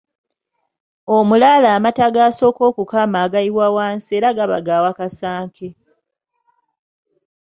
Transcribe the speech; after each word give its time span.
Omulaalo 1.17 1.67
amata 1.77 2.07
g’asooka 2.15 2.61
okukama 2.69 3.17
agayiwa 3.25 3.67
wansi 3.75 4.11
era 4.17 4.29
gaba 4.37 4.57
ga 4.65 4.77
Wakasanke. 4.83 5.69